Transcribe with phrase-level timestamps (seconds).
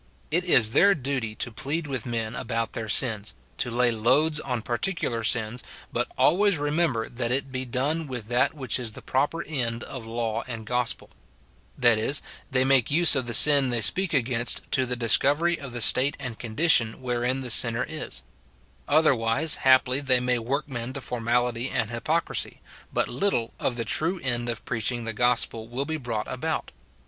[0.31, 4.63] It is their duty to plead with men about their sins, to lay loads on
[4.63, 9.43] particular sins, but always remember that it be done with that which is the proper
[9.43, 11.11] end of law and gospel;—
[11.77, 15.71] that is, they make use of the sin they speak against to the discovery of
[15.71, 18.23] the state and condition wherein the sinner is;
[18.87, 22.59] otherwise, haply, they may work men to formality and hypocrisy,
[22.91, 26.71] but little of the true end of preaching the gospel will be brought about.